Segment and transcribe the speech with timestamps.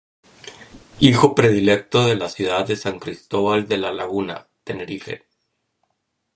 [0.99, 5.27] Hijo predilecto de la Ciudad de San Cristobal de La laguna, Tenerife.